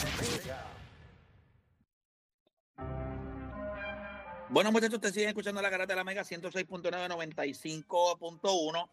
Bueno, 4.50 4.74
muchachos, 4.74 4.96
ustedes 4.96 5.14
siguen 5.14 5.30
escuchando 5.30 5.62
la 5.62 5.70
garata 5.70 5.94
de 5.94 5.98
la 5.98 6.04
Mega 6.04 6.24
106.995.1. 6.24 8.90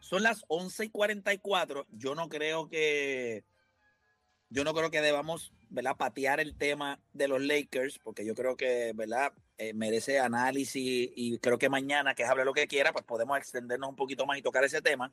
Son 0.00 0.22
las 0.22 0.44
11 0.48 0.84
y 0.84 0.90
44. 0.90 1.86
Yo 1.92 2.14
no 2.14 2.28
creo 2.28 2.68
que. 2.68 3.42
Yo 4.50 4.64
no 4.64 4.74
creo 4.74 4.90
que 4.90 5.00
debamos, 5.00 5.54
¿verdad?, 5.70 5.96
patear 5.96 6.40
el 6.40 6.54
tema 6.54 7.00
de 7.12 7.28
los 7.28 7.40
Lakers, 7.40 7.98
porque 7.98 8.24
yo 8.24 8.34
creo 8.34 8.56
que, 8.56 8.92
¿verdad?, 8.94 9.32
eh, 9.58 9.72
merece 9.74 10.18
análisis 10.18 11.10
y 11.14 11.38
creo 11.38 11.58
que 11.58 11.68
mañana, 11.68 12.14
que 12.14 12.24
hable 12.24 12.44
lo 12.44 12.52
que 12.52 12.66
quiera, 12.66 12.92
pues 12.92 13.04
podemos 13.04 13.38
extendernos 13.38 13.88
un 13.88 13.96
poquito 13.96 14.26
más 14.26 14.38
y 14.38 14.42
tocar 14.42 14.64
ese 14.64 14.82
tema. 14.82 15.12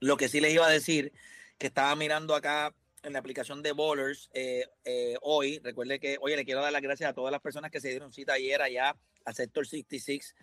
Lo 0.00 0.16
que 0.16 0.28
sí 0.28 0.40
les 0.40 0.52
iba 0.52 0.66
a 0.66 0.70
decir, 0.70 1.12
que 1.58 1.66
estaba 1.66 1.94
mirando 1.96 2.34
acá 2.34 2.74
en 3.02 3.12
la 3.12 3.20
aplicación 3.20 3.62
de 3.62 3.72
Bowlers 3.72 4.28
eh, 4.34 4.66
eh, 4.84 5.16
hoy. 5.22 5.60
Recuerde 5.62 6.00
que, 6.00 6.18
oye, 6.20 6.36
le 6.36 6.44
quiero 6.44 6.60
dar 6.60 6.72
las 6.72 6.82
gracias 6.82 7.10
a 7.10 7.14
todas 7.14 7.30
las 7.32 7.40
personas 7.40 7.70
que 7.70 7.80
se 7.80 7.88
dieron 7.88 8.12
cita 8.12 8.34
ayer 8.34 8.60
allá 8.60 8.96
a 9.24 9.32
Sector 9.32 9.66
66 9.66 10.34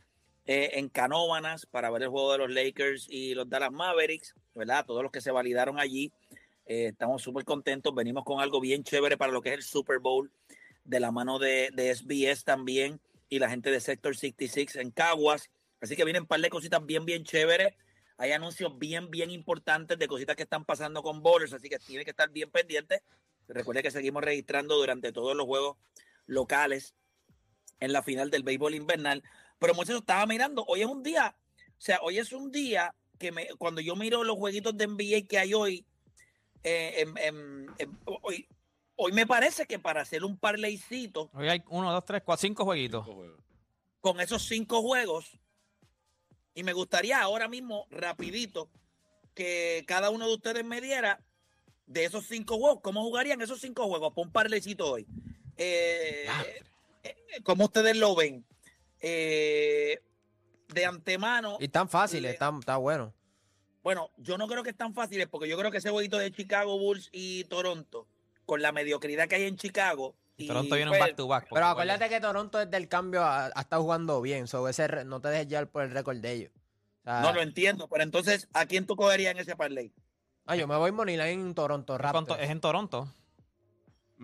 eh, 0.45 0.71
en 0.73 0.89
Canóvanas 0.89 1.65
para 1.65 1.89
ver 1.89 2.03
el 2.03 2.09
juego 2.09 2.31
de 2.31 2.37
los 2.39 2.51
Lakers 2.51 3.07
y 3.09 3.35
los 3.35 3.49
Dallas 3.49 3.71
Mavericks, 3.71 4.35
¿verdad? 4.55 4.85
Todos 4.85 5.03
los 5.03 5.11
que 5.11 5.21
se 5.21 5.31
validaron 5.31 5.79
allí. 5.79 6.11
Eh, 6.65 6.87
estamos 6.87 7.21
súper 7.21 7.45
contentos. 7.45 7.93
Venimos 7.93 8.23
con 8.23 8.39
algo 8.39 8.59
bien 8.59 8.83
chévere 8.83 9.17
para 9.17 9.31
lo 9.31 9.41
que 9.41 9.49
es 9.49 9.55
el 9.55 9.63
Super 9.63 9.99
Bowl 9.99 10.31
de 10.83 10.99
la 10.99 11.11
mano 11.11 11.39
de, 11.39 11.69
de 11.73 11.93
SBS 11.93 12.43
también 12.43 12.99
y 13.29 13.39
la 13.39 13.49
gente 13.49 13.71
de 13.71 13.79
Sector 13.79 14.15
66 14.15 14.75
en 14.77 14.91
Caguas. 14.91 15.49
Así 15.81 15.95
que 15.95 16.05
vienen 16.05 16.23
un 16.23 16.27
par 16.27 16.39
de 16.39 16.49
cositas 16.49 16.85
bien, 16.85 17.05
bien 17.05 17.23
chéveres. 17.23 17.73
Hay 18.17 18.31
anuncios 18.31 18.77
bien, 18.77 19.09
bien 19.09 19.31
importantes 19.31 19.97
de 19.97 20.07
cositas 20.07 20.35
que 20.35 20.43
están 20.43 20.65
pasando 20.65 21.01
con 21.01 21.21
Bowlers, 21.21 21.53
así 21.53 21.67
que 21.67 21.79
tiene 21.79 22.05
que 22.05 22.11
estar 22.11 22.29
bien 22.29 22.49
pendiente. 22.51 23.01
Recuerde 23.47 23.83
que 23.83 23.91
seguimos 23.91 24.23
registrando 24.23 24.75
durante 24.77 25.11
todos 25.11 25.35
los 25.35 25.45
juegos 25.45 25.77
locales 26.25 26.93
en 27.79 27.91
la 27.91 28.03
final 28.03 28.29
del 28.29 28.43
béisbol 28.43 28.75
invernal. 28.75 29.23
Pero 29.59 29.73
muchachos, 29.73 30.01
estaba 30.01 30.25
mirando, 30.25 30.63
hoy 30.67 30.81
es 30.81 30.87
un 30.87 31.03
día, 31.03 31.35
o 31.57 31.81
sea, 31.81 31.99
hoy 32.01 32.17
es 32.17 32.31
un 32.31 32.51
día 32.51 32.95
que 33.19 33.31
me, 33.31 33.47
cuando 33.57 33.81
yo 33.81 33.95
miro 33.95 34.23
los 34.23 34.37
jueguitos 34.37 34.77
de 34.77 34.87
NBA 34.87 35.27
que 35.27 35.39
hay 35.39 35.53
hoy, 35.53 35.85
eh, 36.63 36.93
en- 37.01 37.17
en- 37.17 37.67
en- 37.77 37.99
hoy, 38.21 38.47
hoy 38.95 39.11
me 39.11 39.25
parece 39.27 39.65
que 39.65 39.79
para 39.79 40.01
hacer 40.01 40.23
un 40.23 40.37
parleycito 40.37 41.29
Hoy 41.33 41.49
hay 41.49 41.63
uno, 41.69 41.91
dos, 41.91 42.05
tres, 42.05 42.21
cuatro, 42.25 42.41
cinco 42.41 42.63
jueguitos. 42.65 43.05
con 44.01 44.19
esos 44.19 44.43
cinco 44.47 44.81
juegos, 44.81 45.31
y 46.53 46.63
me 46.63 46.73
gustaría 46.73 47.21
ahora 47.21 47.47
mismo, 47.47 47.87
rapidito, 47.89 48.69
que 49.33 49.83
cada 49.87 50.09
uno 50.09 50.27
de 50.27 50.33
ustedes 50.35 50.63
me 50.65 50.81
diera 50.81 51.19
de 51.87 52.05
esos 52.05 52.25
cinco 52.27 52.57
juegos, 52.57 52.81
cómo 52.81 53.01
jugarían 53.03 53.41
esos 53.41 53.59
cinco 53.61 53.87
juegos, 53.87 54.13
por 54.13 54.25
un 54.27 54.31
parlecito 54.31 54.91
hoy. 54.91 55.07
Eh, 55.57 56.27
eh, 57.03 57.15
¿Cómo 57.43 57.65
ustedes 57.65 57.95
lo 57.97 58.15
ven? 58.15 58.45
Eh, 58.99 60.01
de 60.69 60.85
antemano, 60.85 61.57
Y 61.59 61.67
tan 61.67 61.87
fácil, 61.89 62.25
está, 62.25 62.53
está 62.59 62.77
bueno. 62.77 63.13
Bueno, 63.83 64.09
yo 64.17 64.37
no 64.37 64.47
creo 64.47 64.63
que 64.63 64.69
es 64.71 64.77
tan 64.77 64.93
fácil, 64.93 65.27
porque 65.29 65.47
yo 65.49 65.57
creo 65.57 65.69
que 65.71 65.77
ese 65.77 65.89
jueguito 65.89 66.17
de 66.17 66.31
Chicago 66.31 66.77
Bulls 66.79 67.09
y 67.11 67.43
Toronto, 67.45 68.07
con 68.45 68.61
la 68.61 68.71
mediocridad 68.71 69.27
que 69.27 69.35
hay 69.35 69.43
en 69.43 69.57
Chicago. 69.57 70.15
Y 70.37 70.47
Toronto 70.47 70.75
viene 70.75 70.89
un 70.91 70.97
back 70.99 71.15
to 71.15 71.27
back. 71.27 71.47
Pero 71.51 71.65
acuérdate 71.67 72.09
que 72.09 72.19
Toronto 72.19 72.57
desde 72.57 72.77
el 72.77 72.87
cambio 72.87 73.21
ha, 73.23 73.45
ha 73.53 73.61
estado 73.61 73.83
jugando 73.83 74.19
bien. 74.21 74.47
So 74.47 74.67
ese 74.67 74.87
no 75.05 75.21
te 75.21 75.27
dejes 75.27 75.47
llevar 75.47 75.67
por 75.67 75.83
el 75.83 75.91
récord 75.91 76.17
de 76.17 76.31
ellos. 76.31 76.51
O 77.01 77.03
sea, 77.03 77.19
No 77.21 77.33
lo 77.33 77.41
entiendo, 77.41 77.87
pero 77.87 78.03
entonces, 78.03 78.47
¿a 78.53 78.65
quién 78.65 78.85
tú 78.87 78.95
cogerías 78.95 79.31
en 79.35 79.39
ese 79.41 79.55
parlay? 79.55 79.91
ah, 80.45 80.55
yo 80.55 80.67
me 80.67 80.75
voy 80.75 80.91
Moneyline 80.91 81.39
en 81.41 81.53
Toronto 81.53 81.93
¿Es, 81.95 81.99
cuánto- 82.01 82.19
Raptors. 82.31 82.41
es 82.41 82.49
en 82.49 82.61
Toronto. 82.61 83.07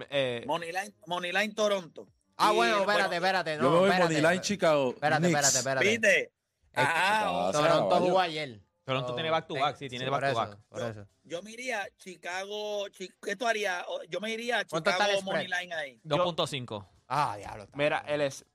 Eh, 0.10 0.44
Moneyline, 0.48 0.94
Moneyline 1.08 1.54
Toronto. 1.54 2.08
Ah, 2.38 2.52
Y, 2.54 2.56
bueno, 2.56 2.80
espérate, 2.80 3.16
espérate. 3.16 3.56
Yo 3.58 3.62
No, 3.64 3.72
me 3.72 3.78
voy 3.80 3.90
espérate, 3.90 4.14
Moneyline 4.14 4.42
Chicago. 4.42 4.90
Espérate, 4.92 5.28
espérate, 5.28 5.58
espérate. 5.58 5.88
¿Viste? 5.90 6.20
Es 6.22 6.28
que- 6.28 6.32
Ah, 6.74 7.48
Ah, 7.48 7.52
Toronto 7.52 7.96
jugó 8.00 8.20
ayer. 8.20 8.62
Toronto 8.90 9.14
tiene 9.16 9.30
back 9.32 9.48
to 9.48 9.54
back, 9.56 9.76
sí, 9.78 9.86
sí, 9.86 9.90
tiene 9.90 10.10
back 10.10 10.22
to 10.22 10.28
eso, 10.28 10.36
back. 10.36 10.58
Por 10.70 10.82
eso. 10.82 11.08
yo 11.24 11.42
me 11.42 11.52
iría 11.52 11.88
Chicago. 11.98 12.88
Chi- 12.90 13.12
¿Qué 13.22 13.36
tú 13.36 13.48
harías? 13.48 13.86
Yo 14.10 14.20
me 14.20 14.32
iría 14.32 14.60
a 14.60 14.66
¿Cuánto 14.66 14.90
está 14.90 15.06
el 15.06 15.12
Chicago 15.18 15.22
spread? 15.32 15.48
Moneyline 15.50 15.74
ahí. 15.74 16.02
2.5. 16.04 16.88
Ah, 17.08 17.36
diablo. 17.38 17.64
está 17.64 17.78
mira, 17.78 18.04
él 18.08 18.22
es 18.22 18.46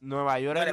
Nueva 0.00 0.38
York. 0.40 0.56
No, 0.58 0.62
en 0.62 0.66
le 0.66 0.72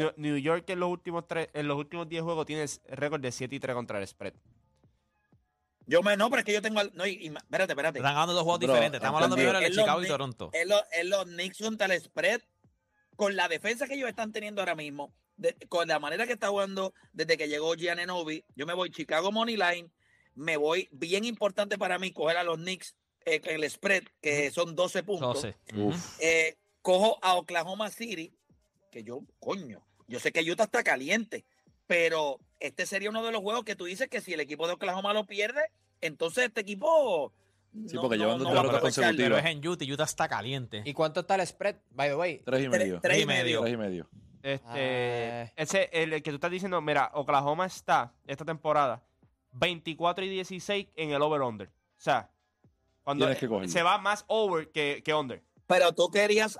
lo- 0.00 0.08
eh, 0.10 0.14
New 0.16 0.36
York 0.38 0.68
en 0.70 0.80
los 0.80 0.90
últimos 0.90 1.26
tres, 1.28 1.48
en 1.52 1.68
los 1.68 1.76
últimos 1.76 2.08
10 2.08 2.22
juegos 2.22 2.46
tiene 2.46 2.64
récord 2.88 3.20
de 3.20 3.30
7 3.32 3.54
y 3.54 3.60
3 3.60 3.74
contra 3.74 3.98
el 3.98 4.06
spread. 4.06 4.34
Yo 5.86 6.02
me, 6.02 6.16
no, 6.16 6.30
pero 6.30 6.40
es 6.40 6.44
que 6.46 6.52
yo 6.52 6.62
tengo. 6.62 6.80
al- 6.80 6.92
No, 6.94 7.06
y, 7.06 7.10
y- 7.10 7.26
espérate, 7.28 7.72
espérate. 7.72 7.98
Están 7.98 8.12
hablando 8.12 8.32
de 8.32 8.36
dos 8.36 8.44
juegos 8.44 8.60
Bro, 8.60 8.68
diferentes. 8.72 8.98
Estamos 8.98 9.18
hablando 9.18 9.36
primero 9.36 9.60
de 9.60 9.70
Chicago 9.70 10.02
y 10.02 10.08
Toronto. 10.08 10.50
Es 10.52 10.66
los, 10.66 10.82
es 10.92 11.04
los 11.04 11.24
Knicks 11.24 11.58
contra 11.58 11.86
el 11.94 12.00
spread. 12.00 12.40
Con 13.16 13.36
la 13.36 13.46
defensa 13.48 13.86
que 13.86 13.94
ellos 13.94 14.08
están 14.08 14.32
teniendo 14.32 14.60
ahora 14.62 14.74
mismo, 14.74 15.14
de- 15.36 15.54
con 15.68 15.88
la 15.88 15.98
manera 15.98 16.26
que 16.26 16.32
está 16.34 16.48
jugando 16.48 16.92
desde 17.12 17.36
que 17.36 17.48
llegó 17.48 17.74
Gianenovi, 17.74 18.44
yo 18.56 18.66
me 18.66 18.74
voy 18.74 18.90
Chicago 18.90 19.32
Moneyline. 19.32 19.90
Me 20.34 20.56
voy, 20.56 20.88
bien 20.90 21.24
importante 21.24 21.78
para 21.78 21.98
mí, 21.98 22.10
coger 22.12 22.36
a 22.36 22.42
los 22.44 22.56
Knicks 22.56 22.96
eh, 23.26 23.40
en 23.44 23.62
el 23.62 23.70
spread, 23.70 24.02
que 24.20 24.50
son 24.50 24.74
12 24.74 25.02
puntos. 25.02 25.42
12. 25.42 25.56
Uf. 25.76 26.18
Eh, 26.20 26.56
cojo 26.82 27.18
a 27.22 27.34
Oklahoma 27.36 27.90
City, 27.90 28.34
que 28.90 29.02
yo, 29.04 29.20
coño, 29.38 29.86
yo 30.08 30.18
sé 30.20 30.30
que 30.32 30.40
Utah 30.50 30.64
está 30.64 30.82
caliente, 30.82 31.44
pero 31.86 32.38
este 32.60 32.84
sería 32.86 33.10
uno 33.10 33.24
de 33.24 33.32
los 33.32 33.40
juegos 33.42 33.64
que 33.64 33.76
tú 33.76 33.84
dices 33.86 34.08
que 34.08 34.20
si 34.20 34.32
el 34.34 34.40
equipo 34.40 34.66
de 34.66 34.74
Oklahoma 34.74 35.12
lo 35.14 35.24
pierde, 35.24 35.62
entonces 36.00 36.44
este 36.46 36.60
equipo. 36.62 37.32
Sí, 37.86 37.96
porque 37.96 38.16
llevan 38.18 38.38
dos 38.38 38.46
va 38.48 38.50
a 38.50 38.54
derrotas 38.54 38.76
aprovechar. 38.78 39.04
consecutivas. 39.04 39.40
Pero 39.42 39.48
es 39.50 39.56
en 39.56 39.66
Utah 39.68 39.84
y 39.84 39.92
Utah 39.92 40.04
está 40.04 40.28
caliente. 40.28 40.82
¿Y 40.84 40.92
cuánto 40.92 41.20
está 41.20 41.34
el 41.36 41.46
spread? 41.46 41.76
By 41.90 42.08
the 42.10 42.14
way. 42.16 42.42
Tres 42.44 42.60
y 42.60 42.68
Tres- 42.68 42.70
medio. 42.80 43.00
tres 43.00 43.18
y 43.18 43.22
y 43.22 43.26
medio. 43.26 43.60
Tres 43.62 43.72
y 43.72 43.76
medio. 43.76 44.08
Este, 44.44 45.30
Ah. 45.48 45.52
ese, 45.56 45.88
el, 45.92 46.12
el 46.12 46.22
que 46.22 46.30
tú 46.30 46.34
estás 46.34 46.50
diciendo, 46.50 46.78
mira, 46.82 47.10
Oklahoma 47.14 47.64
está 47.64 48.12
esta 48.26 48.44
temporada 48.44 49.02
24 49.52 50.22
y 50.24 50.28
16 50.28 50.88
en 50.96 51.10
el 51.12 51.22
over-under. 51.22 51.68
O 51.68 52.00
sea, 52.00 52.30
cuando 53.02 53.26
se 53.66 53.82
va 53.82 53.96
más 53.98 54.24
over 54.28 54.70
que, 54.70 55.02
que 55.02 55.14
under. 55.14 55.42
Pero 55.66 55.92
tú 55.94 56.10
querías, 56.10 56.58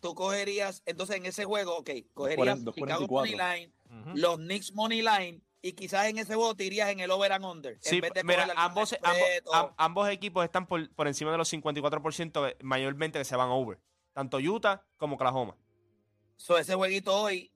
tú 0.00 0.14
cogerías, 0.14 0.82
entonces 0.86 1.16
en 1.16 1.26
ese 1.26 1.44
juego, 1.44 1.76
ok, 1.76 1.90
cogerías 2.14 2.64
2.44. 2.64 2.74
Chicago 2.74 3.06
Moneyline, 3.10 3.72
Ujú. 3.90 4.10
los 4.14 4.36
Knicks 4.38 4.72
Moneyline, 4.72 5.42
y 5.60 5.72
quizás 5.72 6.06
en 6.06 6.16
ese 6.18 6.34
juego 6.36 6.54
te 6.54 6.64
irías 6.64 6.88
en 6.88 7.00
el 7.00 7.10
over 7.10 7.32
and 7.32 7.44
under. 7.44 7.76
Sí, 7.82 7.96
en 7.96 8.00
vez 8.00 8.12
de 8.14 8.24
mira, 8.24 8.48
ambos, 8.56 8.90
spread 8.90 9.42
ambos, 9.44 9.70
o- 9.70 9.74
ambos 9.76 10.08
equipos 10.08 10.42
están 10.42 10.66
por, 10.66 10.88
por 10.94 11.06
encima 11.06 11.32
de 11.32 11.36
los 11.38 11.52
54% 11.52 12.46
que- 12.56 12.64
mayormente 12.64 13.18
que 13.18 13.26
se 13.26 13.36
van 13.36 13.50
over. 13.50 13.78
Tanto 14.14 14.38
Utah 14.38 14.82
como 14.96 15.16
Oklahoma. 15.16 15.54
So, 16.36 16.58
ese 16.58 16.74
jueguito 16.74 17.14
hoy, 17.14 17.50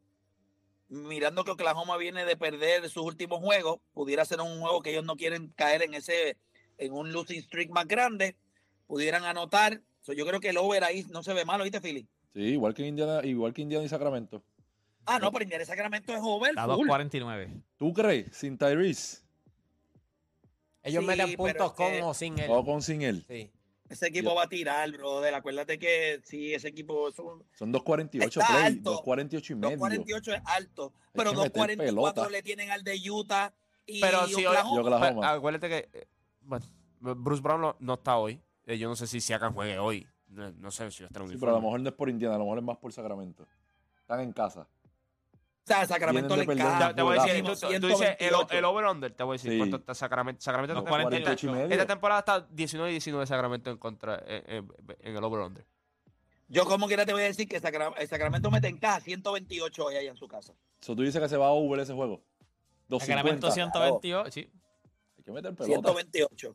mirando 0.88 1.44
que 1.44 1.50
Oklahoma 1.52 1.96
viene 1.96 2.24
de 2.24 2.36
perder 2.36 2.88
sus 2.88 3.04
últimos 3.04 3.40
juegos, 3.40 3.80
pudiera 3.92 4.24
ser 4.24 4.40
un 4.40 4.60
juego 4.60 4.82
que 4.82 4.90
ellos 4.90 5.04
no 5.04 5.16
quieren 5.16 5.48
caer 5.56 5.82
en 5.82 5.94
ese, 5.94 6.36
en 6.78 6.92
un 6.92 7.12
losing 7.12 7.40
streak 7.42 7.70
más 7.70 7.86
grande, 7.86 8.36
pudieran 8.86 9.24
anotar. 9.24 9.82
So, 10.00 10.12
yo 10.12 10.26
creo 10.26 10.40
que 10.40 10.48
el 10.50 10.56
over 10.56 10.82
ahí 10.84 11.04
no 11.10 11.22
se 11.22 11.34
ve 11.34 11.44
mal, 11.44 11.60
¿oíste, 11.60 11.80
Philly? 11.80 12.06
Sí, 12.34 12.40
igual 12.40 12.74
que 12.74 12.86
Indiana, 12.86 13.20
igual 13.24 13.52
que 13.52 13.62
Indiana 13.62 13.84
y 13.84 13.88
Sacramento. 13.88 14.42
Ah, 15.06 15.18
no, 15.18 15.32
pero 15.32 15.42
Indiana 15.42 15.64
Sacramento 15.64 16.12
es 16.14 16.20
over. 16.22 16.54
Full. 16.54 16.88
2.49. 16.88 17.62
¿Tú 17.76 17.92
crees? 17.92 18.36
Sin 18.36 18.56
Tyrese 18.58 19.22
Ellos 20.82 21.02
Sí, 21.02 21.06
meten 21.06 21.36
puntos 21.36 21.66
es 21.66 21.76
que- 21.76 22.00
con 22.00 22.08
o 22.08 22.14
sin 22.14 22.38
él. 22.38 22.50
o 22.50 22.64
con 22.64 22.82
sin 22.82 23.02
él. 23.02 23.24
Sí. 23.28 23.50
Ese 23.90 24.06
equipo 24.06 24.30
Yo- 24.30 24.34
va 24.36 24.44
a 24.44 24.48
tirar, 24.48 24.90
brother. 24.92 25.34
Acuérdate 25.34 25.78
que 25.78 26.20
sí, 26.24 26.54
ese 26.54 26.68
equipo 26.68 27.08
es 27.08 27.18
un, 27.18 27.44
Son 27.52 27.72
2.48 27.72 28.24
Está 28.40 28.46
play, 28.46 28.62
alto. 28.64 29.02
2.48 29.04 29.50
y 29.50 29.54
medio. 29.56 29.76
2.48 29.78 30.34
es 30.36 30.42
alto, 30.46 30.92
pero 31.12 31.32
que 31.32 31.36
meter 31.38 31.52
2.44 31.76 31.76
pelota. 31.76 32.28
le 32.30 32.42
tienen 32.42 32.70
al 32.70 32.84
de 32.84 33.10
Utah 33.10 33.52
y 33.84 34.00
Pero 34.00 34.26
si 34.28 34.34
hoy- 34.36 34.46
Oklahoma. 34.46 34.76
Y 34.76 34.78
Oklahoma. 34.80 35.20
Pero 35.20 35.32
acuérdate 35.32 35.68
que 35.68 36.08
bueno, 36.42 36.64
Bruce 37.00 37.42
Brown 37.42 37.60
no, 37.60 37.76
no 37.80 37.94
está 37.94 38.16
hoy. 38.16 38.40
Eh, 38.66 38.78
yo 38.78 38.88
no 38.88 38.94
sé 38.94 39.06
si 39.08 39.20
Siakam 39.20 39.52
juegue 39.54 39.78
hoy. 39.78 40.06
No, 40.28 40.52
no 40.52 40.70
sé 40.70 40.88
si 40.92 41.02
va 41.02 41.06
a 41.06 41.08
estar 41.08 41.22
en 41.22 41.28
Sí, 41.30 41.36
pero 41.40 41.50
a 41.52 41.54
lo 41.56 41.60
mejor 41.62 41.80
no 41.80 41.88
es 41.88 41.94
por 41.96 42.08
Indiana, 42.08 42.36
a 42.36 42.38
lo 42.38 42.44
mejor 42.44 42.58
es 42.58 42.64
más 42.64 42.78
por 42.78 42.92
Sacramento. 42.92 43.44
Están 44.00 44.20
en 44.20 44.32
casa. 44.32 44.68
Sea, 45.76 45.86
Sacramento 45.86 46.36
le 46.36 46.42
encaja. 46.42 46.88
Te, 46.88 46.94
te 46.94 47.02
voy 47.02 47.16
a 47.18 47.22
decir, 47.22 47.44
tú, 47.44 47.52
tú- 47.54 47.80
tú 47.80 47.86
dices 47.88 48.08
el, 48.18 48.28
128. 48.30 48.58
el 48.58 48.64
over-under, 48.64 49.12
te 49.14 49.22
voy 49.22 49.34
a 49.34 49.36
decir 49.36 49.52
Sí. 49.52 49.58
cuánto 49.58 49.76
está 49.76 49.94
Sacramento. 49.94 50.40
Sacramento 50.42 50.74
No, 50.74 50.80
está 50.80 50.90
48 50.90 51.46
y 51.46 51.50
medio. 51.50 51.66
Esta 51.70 51.86
temporada 51.86 52.18
está 52.20 52.40
19 52.50 52.90
y 52.90 52.94
19 52.94 53.26
Sacramento 53.26 53.70
en 53.70 53.78
contra 53.78 54.22
en, 54.26 54.50
en- 54.50 54.68
en 55.00 55.16
el 55.16 55.22
over-under. 55.24 55.64
Yo 56.48 56.64
como 56.64 56.88
quiera 56.88 57.06
te 57.06 57.12
voy 57.12 57.22
a 57.22 57.26
decir 57.26 57.46
que 57.48 57.60
Sacra- 57.60 57.94
el 57.96 58.08
Sacramento 58.08 58.50
mete 58.50 58.66
en 58.66 58.78
caja 58.78 58.98
128 59.00 59.84
hoy 59.84 59.94
allá 59.96 60.10
en 60.10 60.16
su 60.16 60.26
casa. 60.26 60.52
So, 60.80 60.96
tú 60.96 61.02
dices 61.02 61.20
que 61.22 61.28
se 61.28 61.36
va 61.36 61.46
a 61.46 61.50
over 61.50 61.78
ese 61.78 61.92
juego. 61.94 62.22
250. 62.88 63.48
Sacramento 63.48 63.50
128. 63.52 64.32
Sí. 64.32 64.50
Hay 65.18 65.22
que 65.24 65.30
meter 65.30 65.54
pelota. 65.54 65.66
128. 65.92 66.54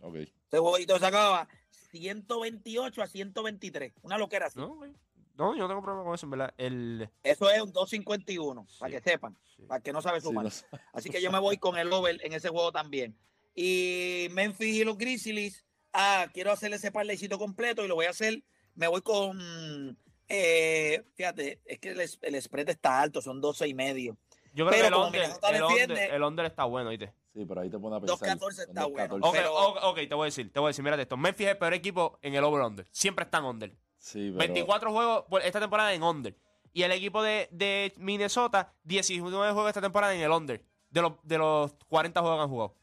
Ok. 0.00 0.14
Ese 0.16 0.58
jueguito 0.58 0.98
se 0.98 1.04
acaba 1.06 1.46
128 1.90 3.02
a 3.02 3.06
123. 3.06 3.92
Una 4.02 4.16
loquera 4.16 4.46
así. 4.46 4.58
No, 4.58 4.76
güey. 4.76 4.92
No, 5.38 5.54
yo 5.54 5.62
no 5.62 5.68
tengo 5.68 5.80
problema 5.82 6.04
con 6.04 6.14
eso, 6.14 6.26
en 6.26 6.30
verdad. 6.30 6.52
El... 6.58 7.08
Eso 7.22 7.48
es 7.48 7.62
un 7.62 7.72
251, 7.72 8.66
para 8.78 8.90
Sí. 8.90 8.96
que 9.02 9.10
sepan, 9.10 9.38
sí. 9.56 9.62
para 9.62 9.80
que 9.80 9.92
no 9.92 10.02
sabe 10.02 10.20
Sí, 10.20 10.26
sumar. 10.26 10.44
no. 10.46 10.50
Así 10.92 11.08
que 11.10 11.22
yo 11.22 11.30
me 11.30 11.38
voy 11.38 11.56
con 11.58 11.78
el 11.78 11.92
over 11.92 12.18
en 12.26 12.32
ese 12.32 12.48
juego 12.48 12.72
también. 12.72 13.16
Y 13.54 14.28
Memphis 14.32 14.74
y 14.76 14.84
los 14.84 14.98
Grizzlies. 14.98 15.64
Ah, 15.92 16.26
quiero 16.34 16.52
hacer 16.52 16.72
ese 16.74 16.92
parlaycito 16.92 17.38
completo 17.38 17.84
y 17.84 17.88
lo 17.88 17.94
voy 17.94 18.06
a 18.06 18.10
hacer. 18.10 18.42
Me 18.74 18.86
voy 18.88 19.00
con. 19.00 19.96
eh, 20.28 21.02
fíjate, 21.14 21.60
es 21.64 21.78
que 21.78 21.90
el, 21.90 22.00
el 22.00 22.42
spread 22.42 22.68
está 22.68 23.00
alto, 23.00 23.22
son 23.22 23.40
12 23.40 23.66
y 23.68 23.74
medio. 23.74 24.16
Yo 24.54 24.66
creo 24.66 24.82
Pero 24.82 24.82
que 24.82 24.86
el 24.88 24.94
under, 24.94 25.22
el, 25.22 25.62
under, 25.62 25.88
defiende- 25.88 26.14
el 26.16 26.22
under 26.22 26.44
está 26.46 26.64
bueno, 26.64 26.90
¿viste? 26.90 27.12
Sí, 27.34 27.44
pero 27.46 27.60
ahí 27.60 27.70
te 27.70 27.78
pone 27.78 27.96
a 27.96 28.00
pensar. 28.00 28.18
2.14 28.38 28.38
son 28.52 28.68
está 28.68 28.84
bueno. 28.86 29.18
2.14. 29.18 29.28
Ok, 29.28 29.32
Pero- 29.34 29.54
ok, 29.54 29.76
ok, 29.82 29.96
te 30.08 30.14
voy 30.14 30.22
a 30.22 30.26
decir, 30.26 30.52
te 30.52 30.58
voy 30.60 30.66
a 30.66 30.70
decir, 30.70 30.84
mira 30.84 31.00
esto. 31.00 31.16
Memphis 31.16 31.46
es 31.46 31.52
el 31.52 31.58
peor 31.58 31.74
equipo 31.74 32.18
en 32.22 32.34
el 32.34 32.42
over-under. 32.44 32.86
Siempre 32.90 33.24
están 33.24 33.44
under. 33.44 33.72
Sí, 33.98 34.30
pero 34.30 34.38
24 34.38 34.92
juegos 34.92 35.24
por 35.28 35.42
esta 35.42 35.60
temporada 35.60 35.92
en 35.92 36.02
under. 36.02 36.36
Y 36.72 36.82
el 36.82 36.92
equipo 36.92 37.22
de, 37.22 37.48
de 37.50 37.92
Minnesota, 37.98 38.72
19 38.84 39.52
juegos 39.52 39.68
esta 39.68 39.80
temporada 39.80 40.14
en 40.14 40.20
el 40.20 40.30
under. 40.30 40.64
De 40.90 41.02
los, 41.02 41.14
de 41.22 41.38
los 41.38 41.74
40 41.88 42.20
juegos 42.20 42.38
que 42.38 42.42
han 42.42 42.48
jugado. 42.48 42.76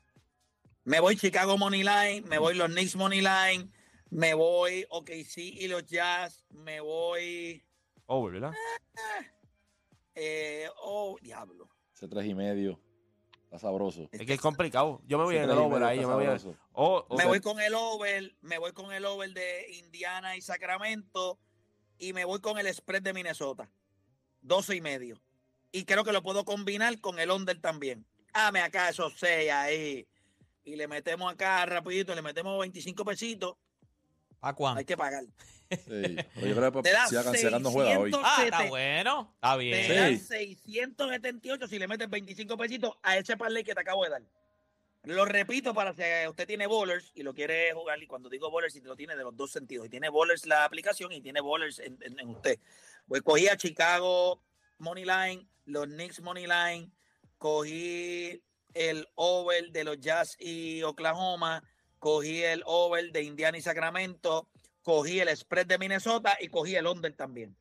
Me 0.83 0.99
voy 0.99 1.15
Chicago 1.15 1.57
Money 1.57 1.81
Line, 1.81 2.21
me 2.27 2.37
voy 2.37 2.53
los 2.53 2.69
Knicks 2.69 2.95
Money 2.95 3.21
Line, 3.21 3.71
me 4.11 4.35
voy 4.35 4.85
OKC 4.89 5.37
y 5.37 5.67
los 5.67 5.85
Jazz, 5.85 6.45
me 6.51 6.79
voy. 6.79 7.65
Over, 8.05 8.33
¿verdad? 8.33 8.53
eh, 10.13 10.69
oh, 10.83 11.17
diablo. 11.21 11.69
ese 11.93 12.07
tres 12.07 12.27
y 12.27 12.35
medio. 12.35 12.79
Está 13.45 13.59
sabroso. 13.59 14.07
Es 14.11 14.25
que 14.25 14.33
es 14.33 14.41
complicado. 14.41 15.01
Yo 15.07 15.17
me 15.17 15.23
voy 15.23 15.37
en 15.37 15.43
el 15.43 15.51
over 15.51 15.81
ahí. 15.83 16.01
Yo 16.01 16.07
me 16.09 16.15
voy 16.15 16.25
a... 16.25 16.37
sabroso. 16.39 16.57
o- 16.73 17.05
o- 17.07 17.15
Me 17.15 17.21
sea- 17.23 17.27
voy 17.27 17.39
con 17.41 17.59
el 17.59 17.73
over, 17.73 18.35
me 18.41 18.57
voy 18.57 18.71
con 18.73 18.91
el 18.91 19.05
over 19.05 19.31
de 19.33 19.71
Indiana 19.77 20.35
y 20.35 20.41
Sacramento 20.41 21.39
y 21.97 22.11
me 22.13 22.25
voy 22.25 22.41
con 22.41 22.57
el 22.57 22.73
spread 22.73 23.01
de 23.01 23.13
Minnesota. 23.13 23.69
12 24.41 24.75
y 24.75 24.81
medio. 24.81 25.19
Y 25.71 25.85
creo 25.85 26.03
que 26.03 26.11
lo 26.11 26.21
puedo 26.23 26.43
combinar 26.45 26.99
con 27.01 27.19
el 27.19 27.31
under 27.31 27.59
también. 27.61 28.05
Dame 28.33 28.61
acá 28.61 28.89
esos 28.89 29.13
6 29.17 29.51
ahí. 29.51 30.07
Y 30.63 30.75
le 30.75 30.87
metemos 30.87 31.31
acá 31.31 31.65
rapidito, 31.65 32.13
le 32.15 32.21
metemos 32.21 32.59
25 32.59 33.05
pesitos. 33.05 33.55
¿A 34.41 34.53
cuánto? 34.53 34.79
Hay 34.79 34.85
que 34.85 34.97
pagar. 34.97 35.23
Sí, 35.77 36.15
pero 36.35 36.47
yo 36.47 36.55
creo 36.55 36.71
que 36.71 36.81
Te 36.83 36.91
da 36.91 37.07
si 37.07 37.15
hagan 37.15 37.61
no 37.63 37.71
juega 37.71 37.99
hoy. 37.99 38.11
600. 38.11 38.21
Ah, 38.23 38.43
está 38.43 38.63
bueno. 38.69 39.31
Está 39.35 39.53
Te 39.57 39.63
bien. 39.63 39.87
Sí. 39.87 39.93
dan 39.93 40.19
678 40.19 41.67
si 41.67 41.79
le 41.79 41.87
metes 41.87 42.09
25 42.09 42.57
pesitos 42.57 42.93
a 43.03 43.17
ese 43.17 43.37
parlay 43.37 43.63
que 43.63 43.73
te 43.73 43.81
acabo 43.81 44.03
de 44.03 44.09
dar. 44.11 44.21
Lo 45.03 45.23
repito 45.25 45.73
para 45.75 45.93
si 45.93 46.27
usted 46.27 46.47
tiene 46.47 46.65
bowlers 46.65 47.11
y 47.13 47.21
lo 47.21 47.33
quiere 47.33 47.71
jugar. 47.73 48.01
Y 48.01 48.07
cuando 48.07 48.27
digo 48.29 48.49
bowlers, 48.49 48.73
si 48.73 48.81
lo 48.81 48.95
tiene 48.95 49.15
de 49.15 49.23
los 49.23 49.35
dos 49.37 49.51
sentidos. 49.51 49.85
Y 49.85 49.89
tiene 49.89 50.09
bowlers 50.09 50.45
la 50.47 50.65
aplicación 50.65 51.11
y 51.11 51.21
tiene 51.21 51.41
bowlers 51.41 51.77
en, 51.79 51.97
en- 52.01 52.19
en 52.19 52.29
usted. 52.29 52.57
Pues 53.07 53.21
cogí 53.21 53.47
a 53.47 53.55
Chicago 53.55 54.41
Money 54.79 55.05
Line, 55.05 55.47
los 55.65 55.85
Knicks 55.85 56.21
Money 56.21 56.47
Line, 56.47 56.89
cogí 57.37 58.41
el 58.73 59.07
over 59.15 59.71
de 59.71 59.83
los 59.83 59.99
Jazz 59.99 60.35
y 60.39 60.81
Oklahoma, 60.81 61.63
cogí 61.99 62.41
el 62.43 62.63
over 62.65 63.11
de 63.11 63.21
Indiana 63.21 63.57
y 63.57 63.61
Sacramento, 63.61 64.49
cogí 64.85 65.19
el 65.19 65.35
spread 65.35 65.65
de 65.65 65.77
Minnesota 65.79 66.37
y 66.39 66.47
cogí 66.47 66.75
el 66.75 66.85
under 66.85 67.11
también 67.13 67.57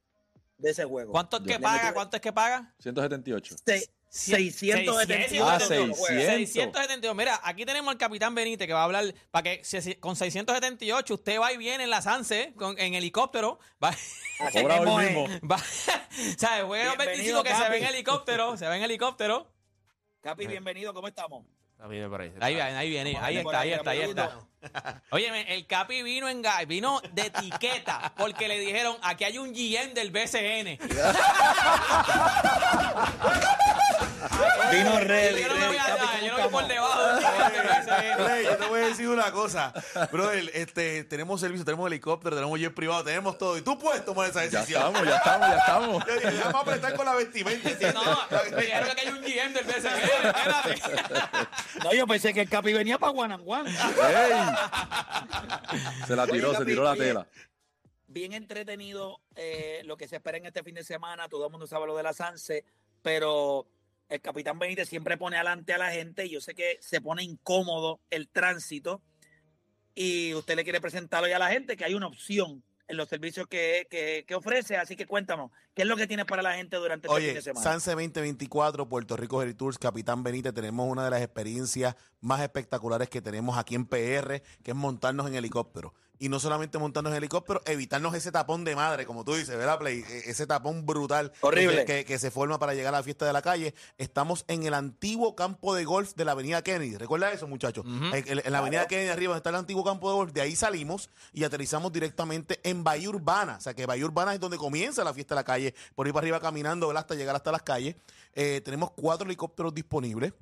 de 0.58 0.70
ese 0.70 0.84
juego. 0.84 1.10
¿Cuánto 1.10 1.38
es 1.38 1.42
Yo- 1.42 1.48
que 1.48 1.58
paga? 1.58 1.90
metí- 1.90 1.94
¿Cuánto 1.94 2.16
es 2.16 2.20
que 2.22 2.32
paga? 2.32 2.74
178. 2.78 3.56
Se- 3.66 3.90
678 4.08 5.44
Ah, 5.44 5.58
lo 5.58 5.94
juega. 5.94 6.20
600. 6.20 6.46
672. 6.54 7.16
Mira, 7.16 7.40
aquí 7.42 7.64
tenemos 7.66 7.90
al 7.90 7.98
capitán 7.98 8.34
Benítez 8.34 8.66
que 8.68 8.72
va 8.72 8.82
a 8.82 8.84
hablar 8.84 9.12
para 9.32 9.42
que 9.42 9.64
si- 9.64 9.80
si- 9.82 9.94
con 9.96 10.14
678 10.14 11.14
usted 11.14 11.40
va 11.40 11.52
y 11.52 11.56
viene 11.56 11.82
en 11.84 11.90
la 11.90 12.00
Sanse 12.02 12.52
con, 12.56 12.78
en 12.78 12.94
helicóptero. 12.94 13.58
Va, 13.82 13.90
Cobra 14.52 14.80
hoy 14.82 15.06
mismo 15.06 15.26
va, 15.50 15.58
¿sabes? 16.38 16.64
Juega 16.64 16.84
los 16.84 16.96
Bienvenido, 16.98 17.42
25 17.42 17.42
que 17.42 17.54
se 17.54 17.70
ve 17.70 17.76
en 17.78 17.82
Capi. 17.84 17.94
helicóptero. 17.94 18.56
Se 18.56 18.68
ve 18.68 18.76
en 18.76 18.82
helicóptero. 18.84 19.50
Capi, 20.20 20.46
bienvenido, 20.46 20.94
¿cómo 20.94 21.08
estamos? 21.08 21.44
Por 21.78 22.20
ahí. 22.22 22.32
Ahí 22.40 22.54
viene, 22.54 22.76
ahí 22.76 22.90
viene. 22.90 23.18
Ahí 23.20 23.36
está, 23.38 23.60
ahí 23.60 23.72
está, 23.72 23.90
ahí 23.90 24.00
está. 24.00 24.38
Oye, 25.10 25.54
el 25.54 25.66
Capi 25.66 26.02
vino 26.02 26.26
en 26.28 26.42
ga- 26.42 26.66
vino 26.66 27.02
de 27.12 27.26
etiqueta 27.26 28.14
porque 28.16 28.48
le 28.48 28.58
dijeron 28.58 28.96
aquí 29.02 29.24
hay 29.24 29.36
un 29.36 29.52
GM 29.52 29.92
del 29.92 30.10
BCN. 30.10 30.78
Vino 34.72 35.00
ready, 35.00 35.42
yo 35.42 35.48
no 35.48 35.54
me 35.56 35.66
voy 35.68 35.76
a 35.76 35.84
Capi, 35.84 36.26
yo 36.26 36.32
¿cómo 36.36 36.42
no 36.44 36.50
voy 36.50 36.50
por 36.50 36.62
estamos? 36.62 36.68
debajo 36.68 38.42
yo 38.42 38.56
te 38.56 38.66
voy 38.68 38.80
a 38.80 38.86
decir 38.86 39.08
una 39.08 39.30
cosa. 39.32 39.72
Brother, 40.10 40.50
este, 40.54 41.04
tenemos 41.04 41.40
servicio, 41.40 41.64
tenemos 41.64 41.86
helicóptero, 41.86 42.34
tenemos 42.36 42.58
jet 42.58 42.74
privado, 42.74 43.04
tenemos 43.04 43.36
todo. 43.38 43.58
Y 43.58 43.62
tú 43.62 43.78
puedes 43.78 44.04
tomar 44.04 44.30
esa 44.30 44.44
Ya 44.46 44.60
decisión. 44.60 44.82
estamos, 44.82 45.08
ya 45.08 45.16
estamos, 45.16 45.48
ya 45.48 45.56
estamos. 45.56 46.04
Yo 46.08 46.14
dije, 46.14 46.36
ya 46.36 46.44
vamos 46.44 46.54
a 46.54 46.60
apretar 46.60 46.94
con 46.96 47.06
la 47.06 47.14
vestimenta. 47.14 47.92
No, 47.92 48.02
me 48.56 48.62
dijeron 48.62 48.88
que 48.94 49.00
hay 49.00 49.08
un 49.08 49.20
GM 49.22 49.52
del. 49.54 49.68
Espérate. 49.68 50.82
No, 51.82 51.92
yo 51.92 52.06
pensé 52.06 52.32
que 52.34 52.40
el 52.40 52.48
Capi 52.48 52.72
venía 52.72 52.98
para 52.98 53.12
Guanajuan. 53.12 53.66
¡Ey! 53.66 53.74
Se 56.06 56.16
la 56.16 56.26
tiró, 56.26 56.50
Oye, 56.50 56.58
se 56.58 56.64
tiró 56.64 56.84
la 56.84 56.96
tela. 56.96 57.26
Bien 58.06 58.32
entretenido 58.32 59.20
eh, 59.34 59.82
lo 59.84 59.96
que 59.96 60.06
se 60.08 60.16
espera 60.16 60.38
en 60.38 60.46
este 60.46 60.62
fin 60.62 60.74
de 60.74 60.84
semana. 60.84 61.28
Todo 61.28 61.46
el 61.46 61.50
mundo 61.50 61.66
sabe 61.66 61.86
lo 61.86 61.96
de 61.96 62.02
la 62.02 62.12
Sanse, 62.12 62.64
pero 63.02 63.66
el 64.14 64.20
capitán 64.20 64.58
Benítez 64.58 64.88
siempre 64.88 65.16
pone 65.16 65.36
adelante 65.36 65.72
a 65.72 65.78
la 65.78 65.90
gente. 65.90 66.26
y 66.26 66.30
Yo 66.30 66.40
sé 66.40 66.54
que 66.54 66.78
se 66.80 67.00
pone 67.00 67.22
incómodo 67.22 68.00
el 68.10 68.28
tránsito 68.28 69.02
y 69.94 70.34
usted 70.34 70.56
le 70.56 70.64
quiere 70.64 70.80
presentar 70.80 71.22
hoy 71.22 71.32
a 71.32 71.38
la 71.38 71.50
gente 71.50 71.76
que 71.76 71.84
hay 71.84 71.94
una 71.94 72.06
opción 72.06 72.62
en 72.86 72.96
los 72.98 73.08
servicios 73.08 73.46
que, 73.46 73.86
que- 73.90 74.24
que 74.26 74.34
ofrece. 74.34 74.76
Así 74.76 74.94
que 74.96 75.06
cuéntanos, 75.06 75.50
¿qué 75.74 75.82
es 75.82 75.88
lo 75.88 75.96
que 75.96 76.06
tiene 76.06 76.24
para 76.26 76.42
la 76.42 76.54
gente 76.54 76.76
durante 76.76 77.08
este 77.08 77.20
fin 77.20 77.34
de 77.34 77.42
semana? 77.42 77.62
Sanse 77.64 77.92
2024, 77.92 78.88
Puerto 78.88 79.16
Rico 79.16 79.40
Heritage 79.40 79.56
Tours, 79.58 79.78
Capitán 79.78 80.22
Benítez, 80.22 80.52
tenemos 80.52 80.86
una 80.90 81.04
de 81.04 81.10
las 81.10 81.22
experiencias 81.22 81.94
más 82.20 82.40
espectaculares 82.42 83.08
que 83.08 83.22
tenemos 83.22 83.56
aquí 83.56 83.74
en 83.74 83.86
PR, 83.86 84.42
que 84.62 84.70
es 84.72 84.74
montarnos 84.74 85.26
en 85.28 85.34
helicóptero. 85.34 85.94
Y 86.18 86.28
no 86.28 86.38
solamente 86.38 86.78
montarnos 86.78 87.10
en 87.12 87.16
helicóptero, 87.18 87.60
evitarnos 87.66 88.14
ese 88.14 88.30
tapón 88.30 88.62
de 88.64 88.76
madre, 88.76 89.04
como 89.04 89.24
tú 89.24 89.34
dices, 89.34 89.56
¿verdad, 89.56 89.78
Play? 89.80 90.04
E- 90.08 90.30
Ese 90.30 90.46
tapón 90.46 90.86
brutal 90.86 91.32
que 91.32 91.38
Horrible. 91.46 91.78
se- 91.78 91.84
Que, 91.86 92.04
que 92.04 92.18
se 92.20 92.30
forma 92.30 92.58
para 92.60 92.72
llegar 92.74 92.94
a 92.94 92.98
la 92.98 93.02
fiesta 93.02 93.26
de 93.26 93.32
la 93.32 93.42
calle. 93.42 93.74
Estamos 93.98 94.44
en 94.46 94.62
el 94.62 94.74
antiguo 94.74 95.34
campo 95.34 95.74
de 95.74 95.84
golf 95.84 96.14
de 96.14 96.24
la 96.24 96.32
Avenida 96.32 96.62
Kennedy. 96.62 96.96
¿Recuerda 96.96 97.32
eso, 97.32 97.48
muchachos? 97.48 97.84
En- 97.84 98.14
en, 98.14 98.42
en 98.44 98.52
la 98.52 98.58
Avenida 98.58 98.86
Kennedy 98.86 99.08
arriba 99.08 99.30
donde 99.30 99.38
está 99.38 99.50
el 99.50 99.56
antiguo 99.56 99.82
campo 99.82 100.08
de 100.08 100.14
golf, 100.14 100.32
de 100.32 100.40
ahí 100.40 100.54
salimos 100.54 101.10
y 101.32 101.42
aterrizamos 101.42 101.92
directamente 101.92 102.60
en 102.62 102.84
Bahía 102.84 103.08
Urbana. 103.08 103.56
O 103.58 103.60
sea 103.60 103.74
que 103.74 103.84
Bahía 103.84 104.04
Urbana 104.04 104.32
es 104.34 104.40
donde 104.40 104.56
comienza 104.56 105.02
la 105.02 105.12
fiesta 105.14 105.34
de 105.34 105.40
la 105.40 105.44
calle, 105.44 105.74
por 105.96 106.06
ahí 106.06 106.12
para 106.12 106.24
arriba 106.24 106.40
caminando 106.40 106.86
¿verdad? 106.86 107.00
hasta 107.02 107.16
llegar 107.16 107.34
hasta 107.34 107.50
las 107.50 107.62
calles. 107.62 107.96
Eh, 108.34 108.60
tenemos 108.64 108.92
cuatro 108.92 109.26
helicópteros 109.26 109.74
disponibles. 109.74 110.32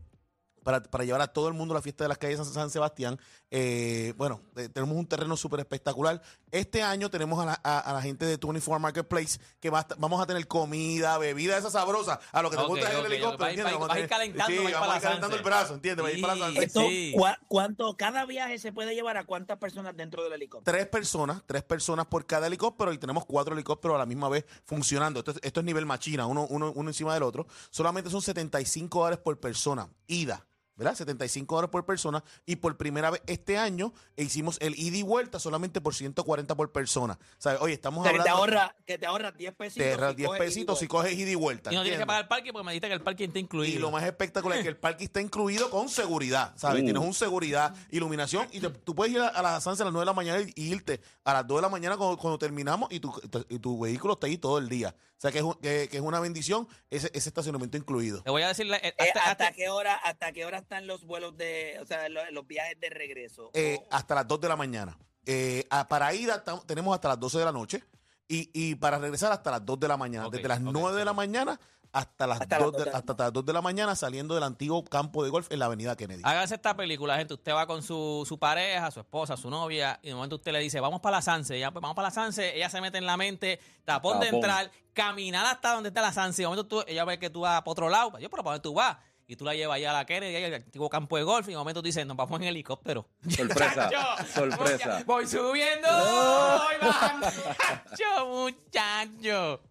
Para, 0.62 0.82
para 0.82 1.04
llevar 1.04 1.20
a 1.20 1.26
todo 1.28 1.48
el 1.48 1.54
mundo 1.54 1.74
a 1.74 1.78
la 1.78 1.82
fiesta 1.82 2.04
de 2.04 2.08
las 2.08 2.18
calles 2.18 2.38
de 2.38 2.44
San, 2.44 2.70
Sebastián. 2.70 3.18
Eh, 3.50 4.14
bueno, 4.16 4.40
eh, 4.56 4.68
tenemos 4.68 4.96
un 4.96 5.06
terreno 5.06 5.36
súper 5.36 5.60
espectacular. 5.60 6.22
Este 6.50 6.82
año 6.82 7.10
tenemos 7.10 7.40
a 7.42 7.46
la, 7.46 7.60
a- 7.64 7.80
a 7.80 7.92
la 7.92 8.02
gente 8.02 8.24
de 8.24 8.36
24 8.36 8.78
Marketplace 8.78 9.38
que 9.60 9.70
va 9.70 9.78
a 9.78 9.82
estar- 9.82 9.96
vamos 9.98 10.22
a 10.22 10.26
tener 10.26 10.46
comida, 10.46 11.18
bebida 11.18 11.56
esa 11.58 11.70
sabrosa, 11.70 12.20
a 12.32 12.42
lo 12.42 12.50
que 12.50 12.56
te 12.56 12.62
Ok, 12.62 12.68
gusta 12.68 12.90
es 12.90 12.96
ok, 12.96 13.04
el 13.06 13.12
helicóptero, 13.12 13.44
ir- 13.44 13.48
¿entiendes? 13.50 13.64
va 13.64 13.68
a 13.68 13.72
ir- 13.72 13.78
Vamos 13.78 13.88
va 13.90 13.94
a 13.94 13.98
ir 13.98 14.08
tener- 14.08 14.08
calentando, 14.08 14.62
sí, 14.68 14.72
para 14.72 15.00
calentando 15.00 15.36
el 15.36 15.42
brazo, 15.42 15.74
¿entiendes? 15.74 16.14
Ir 16.14 16.20
para 16.22 16.34
la 16.36 16.50
Sí. 16.50 16.58
Esto, 16.58 16.80
Sí. 16.80 17.12
¿cuá- 17.16 17.38
¿cuánto, 17.48 17.96
cada 17.96 18.24
viaje 18.24 18.58
se 18.58 18.72
puede 18.72 18.94
llevar 18.94 19.16
a 19.16 19.24
cuántas 19.24 19.58
personas 19.58 19.96
dentro 19.96 20.22
del 20.24 20.32
helicóptero? 20.34 20.72
tres 20.76 20.86
personas, 20.88 21.42
tres 21.46 21.62
personas 21.62 22.06
por 22.06 22.24
cada 22.26 22.46
helicóptero 22.46 22.92
y 22.92 22.98
tenemos 22.98 23.24
cuatro 23.26 23.54
helicópteros 23.54 23.94
a 23.96 23.98
la 23.98 24.06
misma 24.06 24.28
vez 24.28 24.44
funcionando. 24.64 25.18
Esto, 25.20 25.32
es- 25.32 25.40
esto 25.42 25.60
es 25.60 25.66
nivel 25.66 25.86
machina, 25.86 26.26
uno, 26.26 26.46
uno, 26.48 26.72
uno 26.74 26.88
encima 26.90 27.14
del 27.14 27.22
otro. 27.24 27.46
Solamente 27.70 28.10
son 28.10 28.22
75 28.22 28.98
dólares 29.00 29.18
por 29.22 29.38
persona, 29.40 29.88
ida. 30.06 30.46
¿Verdad? 30.74 30.94
75 30.94 31.54
dólares 31.54 31.70
por 31.70 31.84
persona. 31.84 32.24
Y 32.46 32.56
por 32.56 32.76
primera 32.76 33.10
vez 33.10 33.22
este 33.26 33.58
año 33.58 33.92
hicimos 34.16 34.56
el 34.60 34.74
ida 34.78 34.96
y 34.96 35.02
vuelta 35.02 35.38
solamente 35.38 35.80
por 35.80 35.94
140 35.94 36.54
por 36.56 36.72
persona. 36.72 37.18
O 37.20 37.40
sea, 37.42 37.58
oye, 37.60 37.74
estamos 37.74 38.00
O 38.00 38.04
sea, 38.04 38.12
que 38.12 38.22
te 38.22 38.28
hablando. 38.30 38.38
ahorra, 38.56 38.76
que 38.86 38.98
te 38.98 39.06
ahorras 39.06 39.36
10 39.36 39.54
pesitos. 39.54 39.84
te 39.86 39.92
ahorras 39.92 40.10
si 40.12 40.16
10 40.16 40.26
coges 40.28 40.42
pesitos 40.42 40.78
si 40.78 40.88
coges 40.88 41.12
ida 41.12 41.30
y 41.30 41.34
vuelta. 41.34 41.70
Y 41.72 41.76
no 41.76 41.82
tienes 41.82 42.00
que 42.00 42.06
pagar 42.06 42.22
el 42.22 42.28
parque 42.28 42.52
porque 42.52 42.64
me 42.64 42.72
dijiste 42.72 42.88
que 42.88 42.94
el 42.94 43.02
parque 43.02 43.24
está 43.24 43.38
incluido. 43.38 43.76
Y 43.76 43.78
lo 43.78 43.90
más 43.90 44.02
espectacular 44.04 44.58
es 44.58 44.62
que 44.64 44.70
el 44.70 44.76
parque 44.78 45.04
está 45.04 45.20
incluido 45.20 45.68
con 45.70 45.88
seguridad, 45.88 46.52
¿sabes? 46.56 46.82
Uh. 46.82 46.84
Tienes 46.86 47.02
un 47.02 47.14
seguridad, 47.14 47.74
iluminación, 47.90 48.48
y 48.50 48.60
te- 48.60 48.70
tú 48.70 48.94
puedes 48.94 49.12
ir 49.12 49.20
a, 49.20 49.28
a 49.28 49.42
la 49.42 49.60
Sanse 49.60 49.82
a 49.82 49.84
las 49.84 49.92
9 49.92 50.02
de 50.02 50.06
la 50.06 50.12
mañana 50.14 50.40
y, 50.40 50.52
y 50.62 50.72
irte 50.72 51.00
a 51.24 51.34
las 51.34 51.46
2 51.46 51.58
de 51.58 51.62
la 51.62 51.68
mañana 51.68 51.96
cuando, 51.96 52.16
cuando 52.16 52.38
terminamos 52.38 52.90
y 52.90 52.98
tu, 53.00 53.12
y 53.50 53.58
tu 53.58 53.78
vehículo 53.78 54.14
está 54.14 54.26
ahí 54.26 54.38
todo 54.38 54.58
el 54.58 54.68
día. 54.68 54.94
O 55.18 55.20
sea, 55.22 55.30
que 55.30 55.38
es, 55.38 55.44
un- 55.44 55.54
que, 55.54 55.88
que 55.88 55.98
es 55.98 56.02
una 56.02 56.18
bendición 56.18 56.66
ese, 56.90 57.08
ese 57.14 57.28
estacionamiento 57.28 57.76
incluido. 57.76 58.22
Te 58.22 58.30
voy 58.30 58.42
a 58.42 58.48
decir, 58.48 58.66
eh, 58.72 58.80
Eh, 58.82 58.94
hasta- 58.98 59.20
¿hasta, 59.20 59.30
hasta- 59.30 59.52
qué 59.52 59.68
hora, 59.68 59.94
¿Hasta 59.94 60.32
qué 60.32 60.44
hora 60.44 60.58
están 60.62 60.86
los 60.86 61.04
vuelos 61.04 61.36
de, 61.36 61.78
o 61.80 61.86
sea, 61.86 62.08
los, 62.08 62.24
los 62.32 62.46
viajes 62.46 62.78
de 62.80 62.90
regreso? 62.90 63.50
Eh, 63.54 63.78
O- 63.80 63.86
hasta 63.94 64.14
las 64.14 64.26
2 64.26 64.40
de 64.40 64.48
la 64.48 64.56
mañana. 64.56 64.98
Eh, 65.26 65.66
a- 65.70 65.86
para 65.88 66.12
ida 66.14 66.44
tam- 66.44 66.64
tenemos 66.66 66.94
hasta 66.94 67.08
las 67.08 67.20
12 67.20 67.38
de 67.38 67.44
la 67.44 67.52
noche 67.52 67.84
y, 68.28 68.50
y 68.54 68.74
para 68.76 68.98
regresar 68.98 69.30
hasta 69.32 69.50
las 69.50 69.64
2 69.64 69.78
de 69.78 69.88
la 69.88 69.96
mañana. 69.96 70.28
Desde 70.30 70.48
las 70.48 70.58
ok, 70.60 70.68
9 70.72 70.98
de 70.98 71.04
la 71.04 71.12
mañana 71.12 71.60
hasta 71.94 72.26
las, 72.26 72.40
Hasta 72.40 72.56
las 72.58 72.64
2 72.64 72.72
de, 72.72 72.78
dos 72.78 72.84
de 72.86 72.90
la 72.90 72.98
hasta 72.98 73.14
las 73.24 73.32
2 73.34 73.44
de 73.44 73.52
la 73.52 73.60
mañana 73.60 73.94
saliendo 73.94 74.34
del 74.34 74.44
antiguo 74.44 74.82
campo 74.82 75.22
de 75.22 75.28
golf 75.28 75.52
en 75.52 75.58
la 75.58 75.66
avenida 75.66 75.94
Kennedy. 75.94 76.22
Hágase 76.24 76.54
esta 76.54 76.74
película, 76.74 77.18
gente. 77.18 77.34
Usted 77.34 77.52
va 77.52 77.66
con 77.66 77.82
su, 77.82 78.24
su 78.26 78.38
pareja, 78.38 78.90
su 78.90 79.00
esposa, 79.00 79.36
su 79.36 79.50
novia, 79.50 80.00
y 80.02 80.08
de 80.08 80.14
momento 80.14 80.36
usted 80.36 80.52
le 80.52 80.60
dice, 80.60 80.80
vamos 80.80 81.00
para 81.02 81.18
la 81.18 81.22
Sanse. 81.22 81.54
Ella, 81.56 81.70
pues 81.70 81.82
vamos 81.82 81.94
para 81.94 82.08
la 82.08 82.14
Sanse. 82.14 82.56
Ella 82.56 82.70
se 82.70 82.80
mete 82.80 82.96
en 82.96 83.04
la 83.04 83.18
mente, 83.18 83.60
tapón, 83.84 84.20
de 84.20 84.28
entrar, 84.28 84.70
caminar 84.94 85.44
hasta 85.44 85.74
donde 85.74 85.90
está 85.90 86.00
la 86.00 86.12
Sanse. 86.14 86.40
Y 86.40 86.44
de 86.44 86.48
momento 86.48 86.66
tú, 86.66 86.82
ella 86.88 87.04
ve 87.04 87.18
que 87.18 87.28
tú 87.28 87.40
vas 87.42 87.60
para 87.60 87.70
otro 87.72 87.90
lado. 87.90 88.18
Yo, 88.18 88.30
pero 88.30 88.42
¿para 88.42 88.54
dónde 88.56 88.62
tú 88.62 88.72
vas? 88.72 88.96
Y 89.32 89.36
tú 89.36 89.46
la 89.46 89.54
llevas 89.54 89.76
allá 89.76 89.92
a 89.92 89.94
la 89.94 90.04
Kennedy, 90.04 90.36
allá 90.36 90.48
al 90.48 90.54
antiguo 90.56 90.90
campo 90.90 91.16
de 91.16 91.22
golf. 91.22 91.48
Y 91.48 91.52
de 91.52 91.56
momento 91.56 91.80
tú 91.80 91.86
dices, 91.86 92.04
nos 92.04 92.18
vamos 92.18 92.38
en 92.38 92.48
helicóptero. 92.48 93.08
Sorpresa, 93.30 93.90
sorpresa. 94.26 95.02
Voy 95.06 95.26
subiendo, 95.26 95.88
voy 95.88 96.74
bajando. 96.82 97.26
Chacho, 97.96 98.26
muchacho. 98.26 99.62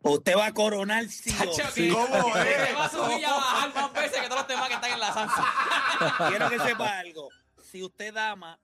Usted 0.00 0.34
va 0.38 0.46
a 0.46 0.54
coronar 0.54 1.06
sí 1.08 1.30
sí. 1.74 1.90
¿Cómo 1.90 2.34
es? 2.34 2.74
va 2.74 2.86
a 2.86 2.88
subir 2.88 3.20
y 3.20 3.24
a 3.24 3.32
bajar 3.34 3.74
más 3.74 3.92
veces 3.92 4.22
que 4.22 4.28
todos 4.28 4.38
los 4.38 4.46
temas 4.46 4.68
que 4.68 4.74
están 4.76 4.90
en 4.90 5.00
la 5.00 5.12
Sanse. 5.12 5.42
Quiero 6.28 6.48
que 6.48 6.58
sepa 6.58 6.98
algo. 7.00 7.28
Si 7.62 7.82
usted, 7.82 8.14
dama, 8.14 8.58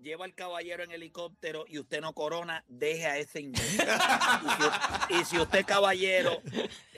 lleva 0.00 0.24
al 0.24 0.34
caballero 0.34 0.82
en 0.82 0.90
helicóptero 0.90 1.64
y 1.68 1.78
usted 1.78 2.00
no 2.00 2.12
corona, 2.12 2.64
deje 2.66 3.06
a 3.06 3.18
ese 3.18 3.40
imbécil. 3.40 3.80
Y 3.80 5.14
si, 5.14 5.20
y 5.20 5.24
si 5.26 5.38
usted, 5.38 5.64
caballero, 5.64 6.42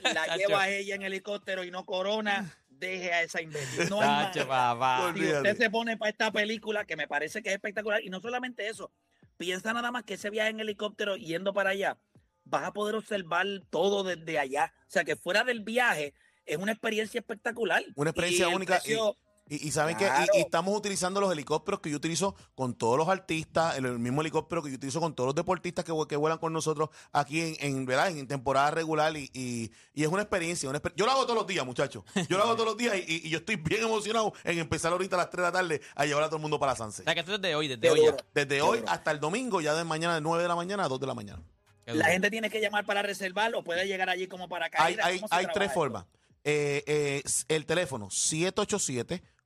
la 0.01 0.35
lleva 0.37 0.63
a 0.63 0.69
ella 0.69 0.95
en 0.95 1.03
helicóptero 1.03 1.63
y 1.63 1.69
no 1.69 1.85
corona, 1.85 2.51
deje 2.85 3.11
a 3.13 3.23
esa 3.23 3.41
imbécil. 3.41 3.89
No 3.89 4.01
hay 4.01 4.07
Chacho, 4.07 4.39
más. 4.47 4.75
papá. 4.75 5.13
Si 5.15 5.23
usted 5.25 5.57
se 5.57 5.69
pone 5.69 5.97
para 5.97 6.09
esta 6.11 6.31
película, 6.31 6.85
que 6.85 6.95
me 6.95 7.07
parece 7.07 7.41
que 7.41 7.49
es 7.49 7.55
espectacular, 7.55 8.03
y 8.03 8.09
no 8.09 8.19
solamente 8.21 8.67
eso, 8.67 8.91
piensa 9.37 9.73
nada 9.73 9.91
más 9.91 10.03
que 10.03 10.15
ese 10.15 10.29
viaje 10.29 10.49
en 10.51 10.59
helicóptero 10.59 11.15
yendo 11.17 11.53
para 11.53 11.71
allá, 11.71 11.97
vas 12.43 12.63
a 12.63 12.71
poder 12.73 12.95
observar 12.95 13.45
todo 13.69 14.03
desde 14.03 14.39
allá. 14.39 14.73
O 14.81 14.91
sea, 14.91 15.03
que 15.03 15.15
fuera 15.15 15.43
del 15.43 15.61
viaje 15.61 16.13
es 16.45 16.57
una 16.57 16.71
experiencia 16.73 17.19
espectacular. 17.19 17.83
Una 17.95 18.11
experiencia 18.11 18.49
Y 18.49 18.53
única. 18.53 18.75
precio- 18.79 19.17
Y, 19.47 19.67
y 19.67 19.71
saben 19.71 19.95
Claro. 19.95 20.25
que 20.31 20.37
y, 20.37 20.39
y 20.39 20.41
estamos 20.41 20.75
utilizando 20.75 21.21
los 21.21 21.31
helicópteros 21.31 21.79
que 21.79 21.91
yo 21.91 21.97
utilizo 21.97 22.35
con 22.55 22.73
todos 22.73 22.97
los 22.97 23.07
artistas, 23.09 23.77
el, 23.77 23.85
el 23.85 23.99
mismo 23.99 24.21
helicóptero 24.21 24.63
que 24.63 24.69
yo 24.71 24.75
utilizo 24.77 24.99
con 24.99 25.13
todos 25.13 25.27
los 25.27 25.35
deportistas 25.35 25.85
que, 25.85 25.91
vu- 25.91 26.07
que 26.07 26.15
vuelan 26.15 26.39
con 26.39 26.51
nosotros 26.51 26.89
aquí 27.11 27.41
en, 27.41 27.55
en, 27.59 27.85
¿verdad? 27.85 28.09
en 28.09 28.27
temporada 28.27 28.71
regular 28.71 29.15
y, 29.15 29.29
y- 29.33 29.71
y 29.93 30.01
es 30.03 30.07
una 30.09 30.23
experiencia, 30.23 30.67
una 30.67 30.81
exper- 30.81 30.93
Yo 30.95 31.05
lo 31.05 31.11
hago 31.11 31.23
todos 31.25 31.35
los 31.35 31.45
días, 31.45 31.63
muchachos. 31.65 32.03
Yo 32.27 32.37
lo 32.37 32.43
hago 32.43 32.53
todos 32.53 32.69
los 32.69 32.77
días 32.77 32.95
y, 33.07 33.29
yo 33.29 33.37
estoy 33.37 33.57
bien 33.57 33.83
emocionado 33.83 34.33
en 34.43 34.57
empezar 34.57 34.91
ahorita 34.91 35.15
a 35.15 35.19
las 35.19 35.29
3 35.29 35.37
de 35.37 35.43
la 35.43 35.51
tarde 35.51 35.81
a 35.93 36.05
llevar 36.05 36.23
a 36.23 36.27
todo 36.27 36.37
el 36.37 36.41
mundo 36.41 36.57
para 36.59 36.71
la 36.71 36.73
O 36.73 36.77
Sanse. 36.77 37.03
sea, 37.03 37.13
que 37.13 37.19
esto 37.19 37.35
es 37.35 37.41
de 37.41 37.53
hoy, 37.55 37.67
desde 37.67 37.81
Qué 37.81 37.89
hoy 37.91 38.01
ya. 38.03 38.15
Desde 38.33 38.61
hoy 38.63 38.83
hasta 38.87 39.11
el 39.11 39.19
domingo, 39.19 39.61
ya 39.61 39.75
de 39.75 39.83
mañana 39.83 40.15
de 40.15 40.21
9 40.21 40.41
de 40.41 40.49
la 40.49 40.55
mañana 40.55 40.85
a 40.85 40.87
2 40.87 40.99
de 40.99 41.05
la 41.07 41.13
mañana. 41.13 41.43
Qué 41.85 41.91
La 41.91 41.97
duro. 42.05 42.07
gente 42.13 42.31
tiene 42.31 42.49
que 42.49 42.59
llamar 42.59 42.83
para 42.83 43.03
reservar 43.03 43.53
o 43.53 43.63
puede 43.63 43.85
llegar 43.85 44.09
allí 44.09 44.27
como 44.27 44.49
para 44.49 44.65
Hay, 44.65 44.95
caer. 44.95 45.01
hay, 45.03 45.21
hay 45.29 45.47
tres 45.53 45.71
formas. 45.71 46.05
Eh, 46.47 46.83
eh, 46.87 47.23
el 47.47 47.65
teléfono 47.65 48.09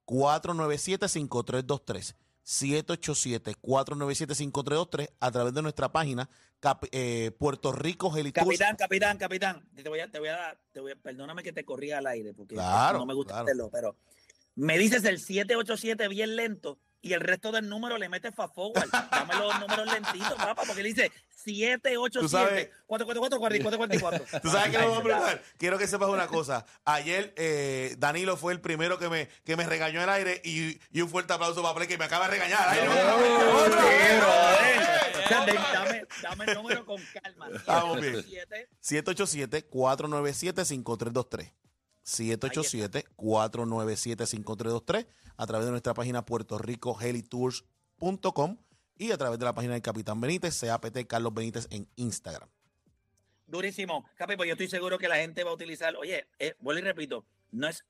787-497-5323. 0.10 2.16
787-497-5323 2.46 5.10
a 5.20 5.32
través 5.32 5.54
de 5.54 5.62
nuestra 5.62 5.92
página 5.92 6.30
cap- 6.60 6.86
eh, 6.92 7.32
Puerto 7.38 7.72
Rico 7.72 8.16
Helitours. 8.16 8.44
Capitán, 8.46 8.76
capitán, 8.76 9.18
capitán. 9.18 9.70
Te 9.76 9.88
voy 9.88 10.00
a, 10.00 10.10
te 10.12 10.18
voy 10.20 10.30
a 10.30 10.34
dar, 10.34 10.60
te 10.72 10.80
voy 10.80 10.94
a- 10.94 10.96
perdóname 10.96 11.44
que 11.44 11.54
te 11.54 11.64
corría 11.66 12.00
al 12.00 12.08
aire 12.08 12.34
porque 12.34 12.56
Claro, 12.56 12.98
no 13.00 13.06
me 13.06 13.14
gusta 13.14 13.34
claro. 13.34 13.44
hacerlo, 13.46 13.70
pero 13.72 13.98
me 14.56 14.78
dices 14.80 15.04
el 15.06 15.20
787 15.20 16.08
bien 16.08 16.36
lento 16.36 16.80
y 17.02 17.14
el 17.14 17.22
resto 17.22 17.52
del 17.52 17.68
número 17.70 17.98
le 17.98 18.10
metes 18.10 18.34
fast 18.36 18.54
forward. 18.56 18.90
Dame 19.12 19.36
los 19.36 19.60
números 19.60 19.86
lentitos, 19.94 20.34
papá, 20.36 20.64
porque 20.66 20.84
le 20.84 20.90
dice 20.90 21.10
Tú 21.10 22.28
sabes- 22.28 22.70
787 22.70 22.72
444 22.86 23.40
4444. 23.40 24.42
¿Tú 24.42 24.50
sabes 24.50 24.72
qué 24.76 24.78
voy 24.86 24.98
a 24.98 25.02
preguntar? 25.04 25.42
Quiero 25.58 25.78
que 25.78 25.88
sepas 25.88 26.10
una 26.10 26.28
cosa. 26.28 26.66
Ayer 26.84 27.34
eh, 27.38 27.96
Danilo 27.98 28.36
fue 28.36 28.52
el 28.54 28.60
primero 28.60 29.00
que 29.00 29.08
me, 29.10 29.30
que 29.46 29.56
me 29.56 29.66
regañó 29.66 30.02
al 30.02 30.10
aire 30.10 30.42
y, 30.44 30.80
y 30.92 31.02
un 31.02 31.10
fuerte 31.10 31.32
aplauso 31.34 31.62
para 31.62 31.76
Play 31.76 31.88
que 31.88 31.98
me 31.98 32.06
acaba 32.06 32.26
de 32.28 32.32
regañar. 32.32 32.76
dame, 35.30 36.06
dame 36.22 36.46
el 36.46 36.54
número 36.56 36.86
con 36.86 37.02
calma. 37.22 37.48
Estamos 37.56 38.02
bien. 38.02 38.16
787 38.82 39.70
787-497-5323. 39.70 41.52
787-497-5323 42.10 45.08
a 45.38 45.48
través 45.48 45.66
de 45.66 45.72
nuestra 45.72 45.94
página 45.94 46.26
puertorricohelitours.com 46.26 48.58
y 48.98 49.12
a 49.12 49.18
través 49.18 49.40
de 49.40 49.46
la 49.46 49.54
página 49.54 49.74
del 49.74 49.82
Capitán 49.82 50.20
Benítez, 50.20 50.60
CAPT 50.60 51.08
Carlos 51.08 51.34
Benítez 51.34 51.68
en 51.72 51.88
Instagram. 51.96 52.50
Durísimo. 53.48 54.06
Capi, 54.16 54.36
pues 54.36 54.48
yo 54.48 54.54
estoy 54.54 54.68
seguro 54.68 55.00
que 55.00 55.08
la 55.08 55.16
gente 55.16 55.44
va 55.44 55.52
a 55.52 55.54
utilizar. 55.54 55.96
Oye, 55.96 56.28
eh, 56.38 56.56
vuelvo 56.60 56.82
y 56.82 56.84
repito, 56.84 57.26
no 57.52 57.68
es, 57.68 57.86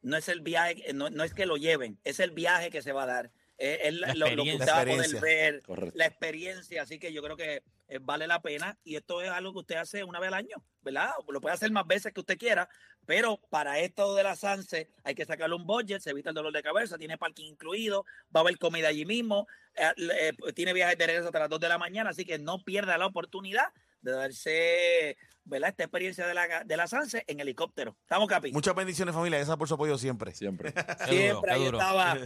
no 0.00 0.16
es 0.16 0.28
el 0.28 0.40
viaje, 0.40 0.92
no, 0.94 1.10
no 1.10 1.24
es 1.24 1.34
que 1.34 1.44
lo 1.44 1.56
lleven, 1.56 1.98
es 2.04 2.20
el 2.20 2.30
viaje 2.30 2.70
que 2.70 2.80
se 2.80 2.92
va 2.92 3.02
a 3.02 3.06
dar. 3.06 3.32
Eh, 3.64 3.78
es 3.84 3.94
la- 3.94 4.08
La 4.08 4.14
lo, 4.14 4.34
lo 4.34 4.42
que 4.44 4.54
usted 4.54 4.68
va 4.68 4.72
a 4.80 4.84
La 4.84 4.90
poder 4.92 5.06
experiencia. 5.06 5.20
ver, 5.52 5.62
Correcto. 5.62 5.96
la 5.98 6.06
experiencia. 6.06 6.82
Así 6.82 6.98
que 6.98 7.12
yo 7.12 7.22
creo 7.22 7.36
que 7.36 7.62
eh, 7.88 7.98
vale 8.00 8.26
la 8.26 8.40
pena. 8.42 8.76
Y 8.82 8.96
esto 8.96 9.22
es 9.22 9.30
algo 9.30 9.52
que 9.52 9.58
usted 9.60 9.76
hace 9.76 10.02
una 10.02 10.18
vez 10.18 10.28
al 10.28 10.34
año, 10.34 10.56
¿verdad? 10.80 11.10
Lo 11.28 11.40
puede 11.40 11.54
hacer 11.54 11.70
más 11.70 11.86
veces 11.86 12.12
que 12.12 12.20
usted 12.20 12.36
quiera. 12.38 12.68
Pero 13.06 13.38
para 13.50 13.78
esto 13.78 14.14
de 14.16 14.22
la 14.24 14.34
Sanse 14.34 14.88
hay 15.04 15.14
que 15.14 15.24
sacarle 15.24 15.54
un 15.54 15.64
budget, 15.66 16.00
se 16.00 16.10
evita 16.10 16.30
el 16.30 16.34
dolor 16.34 16.52
de 16.52 16.62
cabeza, 16.62 16.98
tiene 16.98 17.18
parking 17.18 17.44
incluido, 17.50 18.04
va 18.34 18.40
a 18.40 18.42
haber 18.42 18.58
comida 18.58 18.88
allí 18.88 19.04
mismo, 19.04 19.46
eh, 19.76 19.92
eh, 19.98 20.52
tiene 20.54 20.72
viajes 20.72 20.96
de 20.98 21.06
regreso 21.06 21.26
hasta 21.28 21.38
las 21.40 21.48
2 21.48 21.60
de 21.60 21.68
la 21.68 21.78
mañana, 21.78 22.10
así 22.10 22.24
que 22.24 22.38
no 22.38 22.62
pierda 22.64 22.96
la 22.98 23.06
oportunidad 23.06 23.66
de 24.02 24.12
darse 24.12 25.16
¿verdad? 25.44 25.70
esta 25.70 25.84
experiencia 25.84 26.26
de 26.26 26.34
la, 26.34 26.64
de 26.64 26.76
la 26.76 26.86
Sanse 26.86 27.24
en 27.26 27.40
helicóptero. 27.40 27.96
¿Estamos, 28.02 28.28
Capi? 28.28 28.52
Muchas 28.52 28.74
bendiciones 28.74 29.14
familia, 29.14 29.38
gracias 29.38 29.56
por 29.56 29.68
su 29.68 29.74
apoyo 29.74 29.98
siempre. 29.98 30.32
Siempre. 30.32 30.72
Qué 30.72 30.80
duro, 30.82 31.40
Siempre 31.40 31.52
ahí 31.52 31.64
estaba 31.66 32.16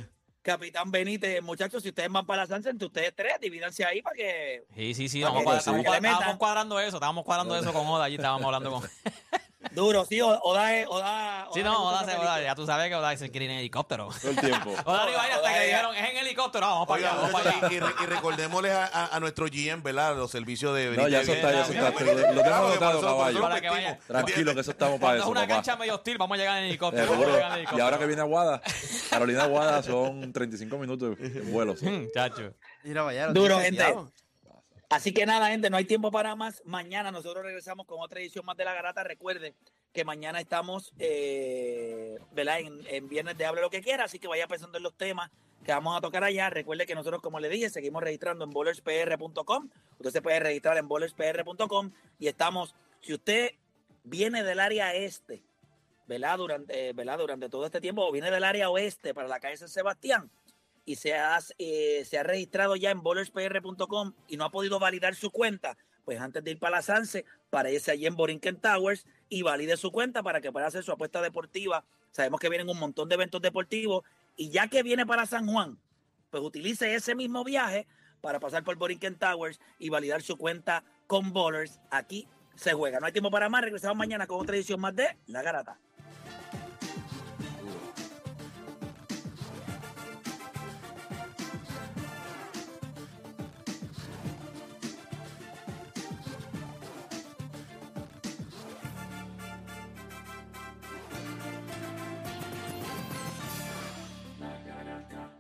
Capitán 0.47 0.91
Benítez. 0.93 1.43
Muchachos, 1.43 1.83
si 1.83 1.88
ustedes 1.88 2.09
van 2.11 2.25
para 2.25 2.43
la 2.43 2.47
Sanse, 2.47 2.71
entre 2.71 2.87
ustedes 2.87 3.12
tres, 3.17 3.35
divídanse 3.41 3.85
ahí 3.85 4.00
para 4.00 4.15
que... 4.15 4.65
Sí, 4.76 4.95
sí, 4.95 5.09
sí, 5.09 5.21
vamos 5.23 5.41
que- 5.41 5.45
cuadra- 5.45 5.61
sí. 5.61 5.71
estamos, 5.71 5.76
que 5.79 5.83
le 5.83 5.88
cuadra- 5.88 5.97
estábamos 6.09 6.25
metan. 6.26 6.38
cuadrando 6.38 6.81
eso, 6.81 6.97
estábamos 6.97 7.25
cuadrando 7.25 7.57
eso 7.59 7.73
con 7.73 7.87
Oda, 7.87 8.05
allí 8.05 8.15
estábamos 8.15 8.45
hablando 8.47 8.71
con... 8.71 8.83
Duro, 9.76 10.04
sí, 10.06 10.21
o- 10.21 10.40
Oda 10.42 10.75
es... 10.75 10.87
Oda, 10.88 11.49
Sí, 11.52 11.61
Oda 11.61 11.71
le 11.71 11.75
no, 11.76 11.85
Oda, 11.88 12.04
se. 12.04 12.16
Oda, 12.16 12.42
ya 12.42 12.54
tú 12.54 12.66
sabes 12.66 12.88
que 12.88 12.95
Oda 12.97 13.16
se 13.16 13.30
quiere 13.30 13.45
ir 13.45 13.50
en 13.52 13.59
helicóptero. 13.59 14.09
Todo 14.21 14.30
el 14.33 14.37
tiempo. 14.40 14.75
Oda 14.85 15.11
iba 15.11 15.23
a 15.23 15.26
ir 15.28 15.33
hasta 15.35 15.52
que 15.54 15.61
dijeron, 15.66 15.95
es 15.97 16.11
en 16.11 16.16
helicóptero, 16.16 16.66
vamos 16.66 16.88
para 16.88 17.00
allá, 17.11 17.14
vamos 17.21 17.30
para 17.30 17.50
allá. 17.59 17.68
y, 17.71 17.75
y 17.75 17.80
re- 17.80 17.95
y 18.02 18.06
recordémosles 18.06 18.73
a, 18.75 19.21
nuestro 19.21 19.47
GM, 19.47 19.83
¿verdad? 19.83 20.16
Los 20.16 20.30
servicios 20.30 20.75
de 20.75 20.97
No, 20.97 21.06
ya 21.09 21.21
eso 21.21 21.33
está, 21.33 21.52
ya 21.52 21.61
eso 21.62 21.73
está. 21.73 21.90
Lo, 21.90 21.97
tenemos 21.97 22.75
eso- 22.75 22.90
eso 22.90 23.00
caballo. 23.02 23.40
Para 23.42 23.61
que 23.61 23.68
vaya. 23.68 23.88
vestimos. 23.92 24.06
Tranquilo, 24.06 24.54
que 24.54 24.61
eso 24.61 24.71
estamos 24.71 24.99
para 24.99 25.00
Cuando 25.00 25.16
es 25.18 25.23
eso, 25.23 25.30
una 25.30 25.47
cancha 25.47 25.76
medio 25.76 25.95
hostil, 25.95 26.18
vamos 26.18 26.35
a 26.37 26.38
llegar 26.38 26.59
en 26.59 26.64
helicóptero. 26.64 27.14
Y 27.76 27.80
ahora 27.80 27.99
que 27.99 28.06
viene 28.06 28.23
Aguada, 28.23 28.62
Carolina 29.11 29.45
Aguada 29.45 29.83
son 29.83 30.33
35 30.33 30.78
minutos 30.78 31.16
en 31.21 31.52
vuelos. 31.52 31.83
Mm, 31.83 32.06
Chacho. 32.14 32.54
Mira, 32.83 33.02
vaya, 33.02 33.28
Duro, 33.28 33.61
gente. 33.61 33.85
Así 34.97 35.12
que 35.12 35.26
nada, 35.26 35.49
gente, 35.49 35.69
no 35.69 35.76
hay 35.76 35.85
tiempo 35.85 36.11
para 36.11 36.35
más. 36.37 36.62
Mañana 36.65 37.12
nosotros 37.12 37.45
regresamos 37.45 37.85
con 37.85 38.00
otra 38.00 38.19
edición 38.19 38.47
más 38.47 38.57
de 38.57 38.65
La 38.65 38.73
Garata. 38.73 39.05
Recuerde 39.05 39.55
que 39.93 40.07
mañana 40.07 40.41
estamos, 40.41 40.95
eh, 40.99 42.17
en 42.35 43.07
viernes 43.07 43.37
de 43.37 43.45
Hable 43.45 43.61
lo 43.61 43.69
que 43.69 43.83
quiera, 43.83 44.05
así 44.05 44.19
que 44.19 44.26
vaya 44.26 44.49
pensando 44.49 44.79
en 44.79 44.85
los 44.85 44.97
temas 44.97 45.31
que 45.62 45.73
vamos 45.73 45.99
a 45.99 46.00
tocar 46.00 46.25
allá. 46.25 46.49
Recuerde 46.49 46.87
que 46.87 46.95
nosotros, 46.95 47.21
como 47.21 47.41
le 47.41 47.50
dije, 47.50 47.69
seguimos 47.69 48.03
registrando 48.03 48.47
en 48.47 48.50
bowlerspr.com. 48.53 49.69
Usted 49.99 50.11
se 50.11 50.23
puede 50.23 50.41
registrar 50.41 50.79
en 50.79 50.88
bowlerspr.com 50.88 51.93
y 52.19 52.29
estamos, 52.29 52.75
si 53.03 53.12
usted 53.12 53.50
viene 54.03 54.45
del 54.45 54.61
área 54.61 54.95
este, 54.95 55.45
¿verdad? 56.07 56.38
Durante, 56.38 56.88
eh, 56.88 56.93
¿verdad? 56.95 57.19
Durante 57.19 57.50
todo 57.50 57.67
este 57.67 57.83
tiempo, 57.83 58.07
o 58.07 58.12
viene 58.12 58.31
del 58.31 58.45
área 58.45 58.71
oeste 58.71 59.12
para 59.12 59.29
la 59.29 59.41
calle 59.41 59.59
San 59.59 59.69
Sebastián, 59.69 60.31
y 60.87 60.97
se 60.97 61.14
ha, 61.14 61.38
eh, 61.59 62.05
se 62.09 62.16
ha 62.16 62.23
registrado 62.23 62.76
ya 62.76 62.90
en 62.90 63.02
bowlerspr.com 63.02 64.14
y 64.28 64.37
no 64.37 64.45
ha 64.45 64.50
podido 64.50 64.78
validar 64.78 65.14
su 65.16 65.31
cuenta, 65.31 65.76
pues 66.05 66.21
antes 66.21 66.43
de 66.45 66.52
ir 66.52 66.59
para 66.59 66.76
la 66.76 66.83
Sanse, 66.83 67.25
para 67.50 67.71
irse 67.71 67.90
allí 67.90 68.07
en 68.07 68.14
Borinquen 68.14 68.61
Towers 68.61 69.05
y 69.28 69.43
valide 69.43 69.76
su 69.76 69.90
cuenta 69.90 70.23
para 70.23 70.40
que 70.40 70.52
pueda 70.52 70.69
hacer 70.69 70.85
su 70.85 70.93
apuesta 70.93 71.21
deportiva. 71.21 71.85
Sabemos 72.12 72.40
que 72.40 72.49
vienen 72.49 72.71
un 72.71 72.78
montón 72.78 73.09
de 73.09 73.16
eventos 73.16 73.43
deportivos 73.43 74.05
y 74.37 74.50
ya 74.50 74.69
que 74.69 74.85
viene 74.85 75.05
para 75.05 75.26
San 75.26 75.47
Juan, 75.47 75.78
pues 76.31 76.43
utilice 76.43 76.95
ese 76.95 77.16
mismo 77.16 77.43
viaje 77.43 77.87
para 78.21 78.38
pasar 78.38 78.62
por 78.62 78.76
Borinquen 78.76 79.19
Towers 79.19 79.61
y 79.78 79.88
validar 79.88 80.23
su 80.23 80.37
cuenta 80.37 80.85
con 81.09 81.33
Bowlers. 81.33 81.81
Aquí 81.90 82.28
se 82.55 82.73
juega. 82.75 83.00
No 83.00 83.07
hay 83.07 83.12
tiempo 83.12 83.31
para 83.31 83.49
más. 83.49 83.62
Regresamos 83.62 83.97
mañana 83.97 84.26
con 84.26 84.40
otra 84.40 84.57
edición 84.57 84.81
más 84.81 84.95
de 84.95 85.16
La 85.26 85.43
Garata. 85.43 85.78